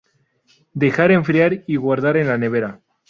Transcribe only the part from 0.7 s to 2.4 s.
Dejar enfriar y guardar en la